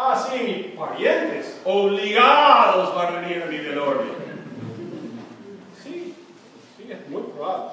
Ah, 0.00 0.14
sí, 0.14 0.38
mis 0.44 0.78
parientes, 0.78 1.60
obligados 1.64 2.94
van 2.94 3.16
a 3.16 3.20
venir 3.20 3.42
a 3.42 3.46
mi 3.46 3.58
velorio. 3.58 4.14
Sí, 5.82 6.14
sí, 6.76 6.88
es 6.88 7.08
muy 7.10 7.22
probable. 7.22 7.72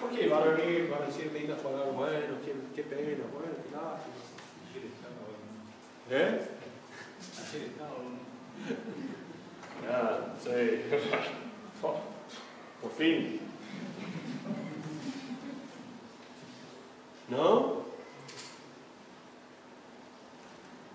Porque 0.00 0.28
van 0.28 0.42
a 0.42 0.52
venir, 0.52 0.88
van 0.88 1.02
a 1.02 1.06
decir 1.06 1.32
lindas 1.32 1.58
palabras, 1.58 1.96
bueno, 1.96 2.36
qué, 2.44 2.54
qué 2.76 2.82
pena, 2.84 3.24
bueno, 3.32 3.56
qué 3.56 3.74
lástima. 3.74 4.22
¿Eh? 6.12 6.40
Ah, 9.90 10.18
sí. 10.40 10.82
Por 12.82 12.90
fin. 12.92 13.40
¿No? 17.28 17.81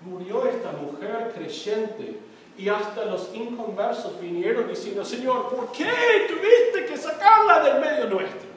Murió 0.08 0.48
esta 0.48 0.72
mujer 0.72 1.32
creyente 1.36 2.20
y 2.58 2.70
hasta 2.70 3.06
los 3.06 3.30
inconversos 3.36 4.20
vinieron 4.20 4.68
diciendo, 4.68 5.06
Señor, 5.06 5.50
¿por 5.50 5.72
qué 5.72 5.92
tuviste 6.28 6.86
que 6.88 6.98
sacarla 6.98 7.64
del 7.64 7.82
medio 7.82 8.10
nuestro? 8.10 8.48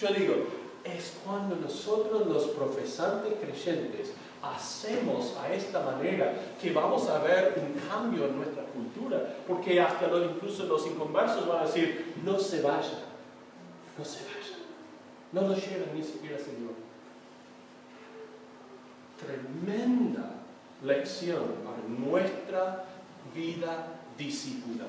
Yo 0.00 0.08
digo, 0.08 0.34
es 0.82 1.18
cuando 1.24 1.56
nosotros 1.56 2.26
los 2.26 2.44
profesantes 2.48 3.34
creyentes 3.40 4.12
hacemos 4.42 5.36
a 5.38 5.52
esta 5.52 5.80
manera 5.80 6.34
que 6.60 6.72
vamos 6.72 7.08
a 7.08 7.18
ver 7.18 7.54
un 7.56 7.80
cambio 7.88 8.26
en 8.26 8.36
nuestra 8.36 8.64
cultura, 8.64 9.36
porque 9.46 9.80
hasta 9.80 10.06
los, 10.06 10.30
incluso 10.30 10.64
los 10.64 10.86
inconversos 10.86 11.46
van 11.46 11.60
a 11.60 11.66
decir, 11.66 12.14
no 12.24 12.38
se 12.38 12.62
vayan, 12.62 13.00
no 13.98 14.04
se 14.04 14.24
vayan, 14.24 14.60
no 15.32 15.42
nos 15.42 15.56
lleven 15.56 15.90
ni 15.94 16.02
siquiera 16.02 16.38
Señor. 16.38 16.72
Tremenda 19.18 20.43
lección 20.84 21.42
para 21.64 21.78
nuestra 21.88 22.84
vida 23.34 23.86
discipular. 24.16 24.88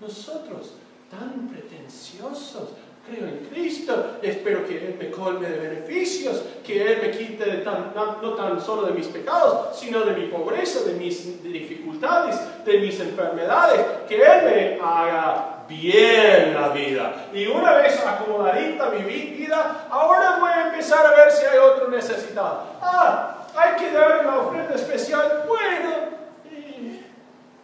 Nosotros, 0.00 0.74
tan 1.10 1.48
pretenciosos, 1.48 2.70
creo 3.08 3.28
en 3.28 3.46
Cristo, 3.50 4.18
espero 4.22 4.66
que 4.66 4.76
Él 4.78 4.96
me 4.98 5.10
colme 5.10 5.48
de 5.48 5.58
beneficios, 5.58 6.42
que 6.64 6.92
Él 6.92 6.98
me 7.02 7.10
quite 7.10 7.44
de 7.44 7.64
no, 7.64 8.34
tan 8.34 8.60
solo 8.60 8.82
de 8.82 8.92
mis 8.92 9.06
pecados, 9.06 9.76
sino 9.78 10.00
de 10.00 10.12
mi 10.14 10.26
pobreza, 10.26 10.84
de 10.84 10.94
mis 10.94 11.42
dificultades, 11.42 12.38
de 12.64 12.78
mis 12.78 12.98
enfermedades, 13.00 13.80
que 14.08 14.16
Él 14.16 14.44
me 14.44 14.78
haga 14.82 15.64
bien 15.68 16.54
la 16.54 16.68
vida. 16.68 17.28
Y 17.32 17.46
una 17.46 17.74
vez 17.74 18.04
acomodadita 18.04 18.90
mi 18.90 19.02
vida, 19.02 19.86
ahora 19.90 20.38
voy 20.40 20.50
a 20.50 20.68
empezar 20.68 21.06
a 21.06 21.16
ver 21.16 21.32
si 21.32 21.44
hay 21.46 21.58
otro 21.58 21.88
necesitado. 21.88 22.64
Ah, 22.80 23.25
hay 23.56 23.76
que 23.76 23.90
dar 23.92 24.26
una 24.26 24.38
ofrenda 24.38 24.74
especial. 24.74 25.44
Bueno, 25.46 26.16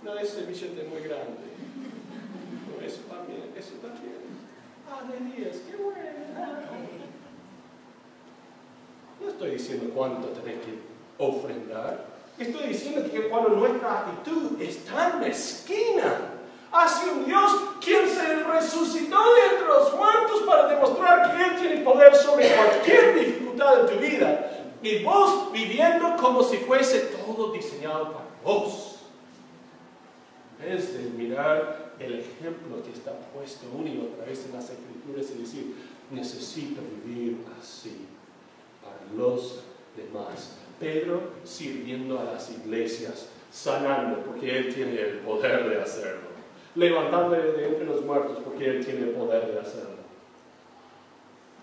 no, 0.03 0.19
ese 0.19 0.43
billete 0.43 0.85
muy 0.85 1.03
grande. 1.03 1.53
eso 2.85 3.03
también, 3.09 3.53
eso 3.57 3.75
también. 3.75 4.17
Ah, 4.91 5.03
de 5.07 5.43
10, 5.43 5.63
qué 5.71 5.77
bueno. 5.77 6.03
No 9.21 9.29
estoy 9.29 9.51
diciendo 9.53 9.93
cuánto 9.95 10.29
tenés 10.29 10.59
que 10.65 10.79
ofrendar. 11.19 12.07
Estoy 12.39 12.69
diciendo 12.69 13.09
que 13.11 13.29
cuando 13.29 13.51
nuestra 13.51 14.01
actitud 14.01 14.61
es 14.61 14.85
tan 14.85 15.21
mezquina 15.21 16.33
hacia 16.73 17.13
un 17.13 17.27
Dios 17.27 17.53
quien 17.85 18.09
se 18.09 18.43
resucitó 18.43 19.35
de 19.35 19.41
entre 19.53 19.69
los 19.69 19.95
muertos 19.95 20.43
para 20.47 20.67
demostrar 20.69 21.37
que 21.37 21.45
Él 21.45 21.57
tiene 21.61 21.85
poder 21.85 22.15
sobre 22.17 22.49
cualquier 22.51 23.15
dificultad 23.15 23.77
de 23.77 23.93
tu 23.93 24.01
vida, 24.01 24.52
y 24.83 25.05
vos 25.05 25.53
viviendo 25.53 26.17
como 26.17 26.43
si 26.43 26.57
fuese 26.59 27.13
todo 27.25 27.53
diseñado 27.53 28.13
para 28.13 28.27
vos. 28.45 28.97
En 30.59 30.67
vez 30.67 30.97
de 30.97 31.05
mirar 31.11 31.95
el 31.99 32.21
ejemplo 32.21 32.83
que 32.83 32.91
está 32.91 33.13
puesto 33.33 33.67
una 33.77 33.89
y 33.89 33.99
otra 33.99 34.25
vez 34.27 34.45
en 34.47 34.53
las 34.53 34.71
escrituras 34.71 35.27
y 35.35 35.41
decir, 35.41 35.77
necesito 36.11 36.81
vivir 37.05 37.45
así 37.61 38.07
para 38.83 38.99
los 39.17 39.63
demás. 39.97 40.57
Pedro 40.81 41.21
sirviendo 41.45 42.19
a 42.19 42.25
las 42.25 42.51
iglesias, 42.51 43.29
sanando 43.53 44.25
porque 44.25 44.59
Él 44.59 44.75
tiene 44.75 45.01
el 45.01 45.19
poder 45.19 45.69
de 45.69 45.81
hacerlo. 45.81 46.33
Levantando 46.75 47.37
de 47.37 47.69
entre 47.69 47.85
los 47.85 48.05
muertos 48.05 48.39
porque 48.45 48.69
Él 48.69 48.85
tiene 48.85 49.01
el 49.03 49.11
poder 49.11 49.53
de 49.53 49.61
hacerlo. 49.61 50.03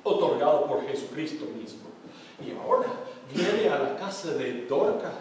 Otorgado 0.03 0.67
por 0.67 0.87
Jesucristo 0.87 1.45
mismo. 1.45 1.89
Y 2.45 2.51
ahora 2.51 2.87
viene 3.33 3.69
a 3.69 3.79
la 3.79 3.97
casa 3.97 4.33
de 4.33 4.65
Dorcas, 4.65 5.13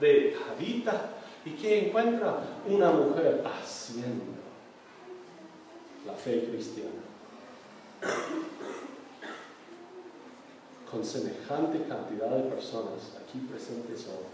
de 0.00 0.36
Javita, 0.36 1.10
y 1.44 1.50
que 1.50 1.88
encuentra 1.88 2.38
una 2.66 2.90
mujer 2.90 3.44
haciendo 3.44 4.24
la 6.06 6.14
fe 6.14 6.48
cristiana. 6.50 6.90
Con 10.90 11.04
semejante 11.04 11.84
cantidad 11.88 12.30
de 12.30 12.50
personas 12.50 13.16
aquí 13.22 13.38
presentes 13.40 14.06
hoy, 14.06 14.24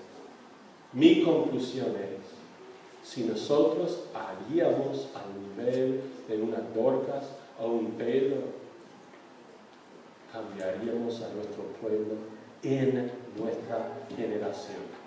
mi 0.93 1.23
conclusión 1.23 1.89
es, 1.97 3.09
si 3.09 3.25
nosotros 3.25 4.01
haríamos 4.15 5.09
al 5.15 5.41
nivel 5.41 6.03
de 6.29 6.43
unas 6.43 6.75
Dorcas 6.75 7.25
o 7.59 7.67
un 7.67 7.93
Pedro, 7.93 8.60
cambiaríamos 10.33 11.23
a 11.23 11.29
nuestro 11.35 11.65
pueblo 11.81 12.15
en 12.63 13.13
nuestra 13.37 13.89
generación. 14.17 15.01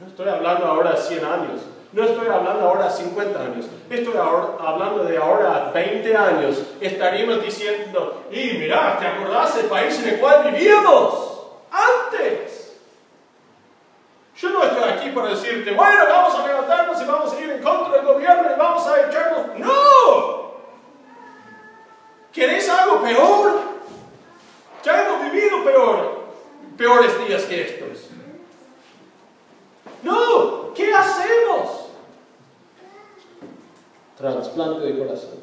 No 0.00 0.06
estoy 0.06 0.28
hablando 0.28 0.66
ahora 0.66 0.92
de 0.92 0.98
100 0.98 1.24
años, 1.24 1.60
no 1.92 2.04
estoy 2.04 2.28
hablando 2.28 2.68
ahora 2.68 2.84
de 2.84 2.90
50 2.90 3.40
años, 3.40 3.66
estoy 3.88 4.14
hablando 4.16 5.04
de 5.04 5.16
ahora 5.16 5.70
20 5.72 6.16
años. 6.16 6.62
Estaríamos 6.80 7.42
diciendo, 7.42 8.24
y 8.30 8.58
mira, 8.58 8.98
¿te 8.98 9.06
acordás 9.06 9.56
del 9.56 9.66
país 9.66 9.98
en 10.02 10.14
el 10.14 10.20
cual 10.20 10.50
vivíamos 10.50 11.40
antes? 11.70 12.76
Yo 14.36 14.50
no 14.50 14.62
estoy 14.64 14.90
aquí 14.90 15.10
para 15.10 15.30
decirte, 15.30 15.72
bueno, 15.72 16.04
vamos 16.06 16.34
a 16.34 16.46
levantarnos 16.46 17.00
y 17.00 17.04
vamos 17.06 17.32
a 17.32 17.40
ir 17.40 17.50
en 17.52 17.62
contra 17.62 17.96
del 17.96 18.04
gobierno 18.04 18.50
y 18.54 18.58
vamos 18.58 18.86
a 18.86 19.08
echarnos. 19.08 19.58
¡No! 19.58 20.46
¿Queréis 22.36 22.68
algo 22.68 23.02
peor? 23.02 23.60
Ya 24.84 25.06
hemos 25.06 25.32
vivido 25.32 25.64
peor, 25.64 26.26
peores 26.76 27.26
días 27.26 27.44
que 27.44 27.62
estos. 27.62 28.10
No, 30.02 30.74
¿qué 30.74 30.92
hacemos? 30.92 31.88
Trasplante 34.18 34.80
de 34.80 34.98
corazón. 34.98 35.40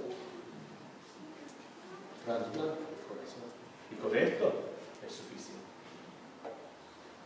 Trasplante 2.26 2.60
de 2.60 3.08
corazón. 3.08 3.44
Y 3.92 3.96
con 3.96 4.16
esto 4.16 4.54
es 5.06 5.14
suficiente. 5.14 5.64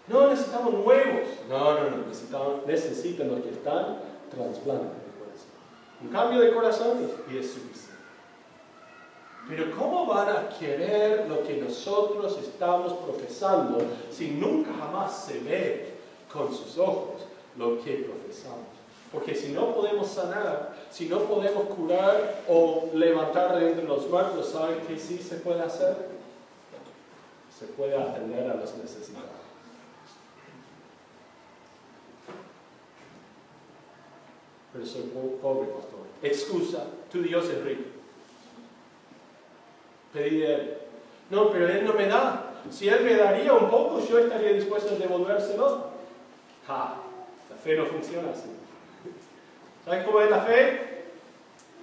No 0.07 0.29
necesitamos 0.29 0.73
nuevos. 0.73 1.27
No, 1.49 1.73
no, 1.73 1.89
no. 1.89 2.07
Necesitamos, 2.07 2.65
necesitan 2.65 3.29
los 3.29 3.41
que 3.41 3.49
están 3.49 3.99
trasplante 4.29 4.85
de 4.85 5.11
corazón. 5.19 5.49
Un 6.01 6.09
cambio 6.09 6.41
de 6.41 6.53
corazón 6.53 7.11
y 7.31 7.37
es 7.37 7.51
suficiente. 7.51 7.87
Pero 9.47 9.71
¿cómo 9.77 10.05
van 10.05 10.29
a 10.29 10.49
querer 10.49 11.27
lo 11.29 11.43
que 11.43 11.57
nosotros 11.57 12.37
estamos 12.41 12.93
profesando 12.93 13.79
si 14.11 14.31
nunca 14.31 14.71
jamás 14.73 15.25
se 15.25 15.39
ve 15.39 15.93
con 16.31 16.53
sus 16.53 16.77
ojos 16.77 17.21
lo 17.57 17.81
que 17.81 17.93
profesamos? 17.93 18.67
Porque 19.11 19.33
si 19.33 19.53
no 19.53 19.73
podemos 19.73 20.07
sanar, 20.07 20.75
si 20.91 21.07
no 21.07 21.19
podemos 21.19 21.63
curar 21.75 22.43
o 22.49 22.89
levantar 22.93 23.57
de 23.57 23.69
entre 23.69 23.85
los 23.85 24.09
muertos, 24.09 24.49
¿saben 24.49 24.79
qué 24.85 24.99
sí 24.99 25.17
se 25.17 25.37
puede 25.37 25.61
hacer? 25.61 26.09
Se 27.57 27.67
puede 27.67 27.95
atender 27.97 28.51
a 28.51 28.55
las 28.55 28.75
necesidades. 28.77 29.46
Pero 34.77 34.85
soy 34.85 35.09
pobre, 35.41 35.69
pastor. 35.69 35.99
Excusa, 36.21 36.85
tu 37.11 37.23
Dios 37.23 37.49
es 37.49 37.63
rico 37.63 37.97
pedí 40.17 40.43
él. 40.43 40.77
No, 41.29 41.51
pero 41.51 41.67
él 41.67 41.85
no 41.85 41.93
me 41.93 42.07
da. 42.07 42.53
Si 42.71 42.87
él 42.89 43.03
me 43.03 43.15
daría 43.15 43.53
un 43.53 43.69
poco, 43.69 44.05
yo 44.05 44.19
estaría 44.19 44.53
dispuesto 44.53 44.95
a 44.95 44.97
devolvérselo. 44.97 45.87
Ja, 46.67 46.95
la 47.49 47.55
fe 47.55 47.75
no 47.75 47.85
funciona 47.85 48.31
así. 48.31 48.49
¿Sabes 49.85 50.05
cómo 50.05 50.21
es 50.21 50.29
la 50.29 50.41
fe? 50.41 51.05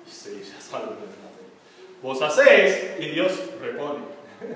Sí, 0.07 0.43
ya 0.43 0.61
sabes 0.61 0.89
cómo 0.89 1.01
es 1.01 1.01
la 1.01 1.31
fe. 1.31 1.45
Vos 2.03 2.23
hacéis 2.23 3.01
y 3.01 3.11
Dios 3.11 3.33
repone. 3.61 4.01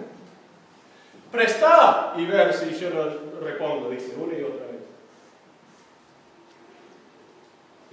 Presta 1.32 2.14
y 2.16 2.24
ver 2.24 2.54
si 2.54 2.74
yo 2.78 2.90
lo 2.90 3.40
repongo, 3.40 3.90
dice 3.90 4.14
una 4.16 4.38
y 4.38 4.42
otra 4.42 4.66
vez. 4.66 4.78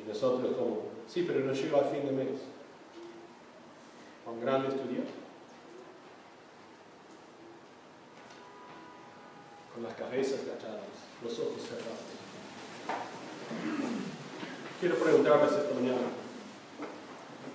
Nosotros 0.08 0.56
como, 0.56 0.84
sí, 1.08 1.24
pero 1.28 1.40
no 1.42 1.54
llego 1.54 1.78
al 1.78 1.86
fin 1.86 2.06
de 2.06 2.12
mes. 2.12 2.40
¿Cuán 4.24 4.42
grande 4.42 4.70
es 4.70 4.76
con 9.76 9.84
las 9.84 9.94
cabezas 9.96 10.40
agachadas, 10.48 10.88
los 11.22 11.34
ojos 11.38 11.62
cerrados. 11.62 12.00
Quiero 14.80 14.96
preguntarles 14.96 15.52
esta 15.52 15.76
mañana, 15.76 16.08